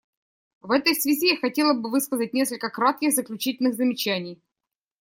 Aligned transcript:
В 0.61 0.71
этой 0.71 0.95
связи 0.95 1.27
я 1.27 1.37
хотела 1.37 1.75
бы 1.75 1.91
высказать 1.91 2.33
несколько 2.33 2.71
кратких 2.71 3.13
заключительных 3.13 3.75
замечаний. 3.75 4.41